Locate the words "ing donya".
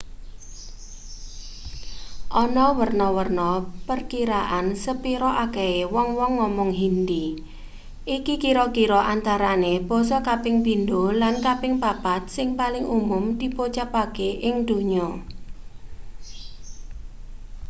14.47-15.07